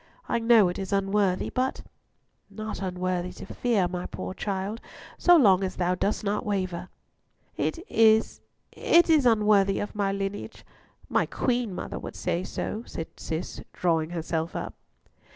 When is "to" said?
3.33-3.45